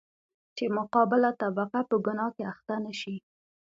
[0.55, 3.15] چـې مـقابله طبـقه پـه ګنـاه کـې اخـتـه نـشي.